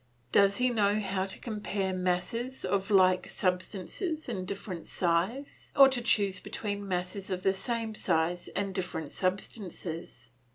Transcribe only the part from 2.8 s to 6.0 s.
like substance and different size, or